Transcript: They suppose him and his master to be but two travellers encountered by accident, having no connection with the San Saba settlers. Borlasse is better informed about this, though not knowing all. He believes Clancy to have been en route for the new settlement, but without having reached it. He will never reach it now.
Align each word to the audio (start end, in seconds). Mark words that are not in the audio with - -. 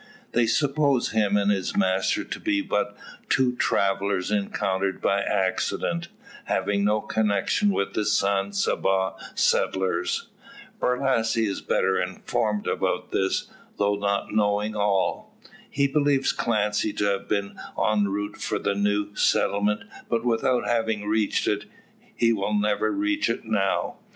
They 0.31 0.47
suppose 0.47 1.11
him 1.11 1.37
and 1.37 1.51
his 1.51 1.77
master 1.77 2.23
to 2.23 2.39
be 2.39 2.61
but 2.61 2.97
two 3.29 3.55
travellers 3.55 4.31
encountered 4.31 4.99
by 4.99 5.21
accident, 5.21 6.07
having 6.45 6.83
no 6.83 7.01
connection 7.01 7.69
with 7.69 7.93
the 7.93 8.03
San 8.05 8.51
Saba 8.51 9.13
settlers. 9.35 10.27
Borlasse 10.79 11.37
is 11.47 11.61
better 11.61 12.01
informed 12.01 12.65
about 12.65 13.11
this, 13.11 13.47
though 13.77 13.93
not 13.93 14.33
knowing 14.33 14.75
all. 14.75 15.37
He 15.69 15.85
believes 15.85 16.31
Clancy 16.31 16.93
to 16.93 17.05
have 17.05 17.27
been 17.27 17.59
en 17.77 18.05
route 18.07 18.37
for 18.37 18.57
the 18.57 18.73
new 18.73 19.15
settlement, 19.15 19.83
but 20.09 20.25
without 20.25 20.67
having 20.67 21.05
reached 21.07 21.47
it. 21.47 21.65
He 22.15 22.33
will 22.33 22.55
never 22.59 22.91
reach 22.91 23.29
it 23.29 23.45
now. 23.45 23.97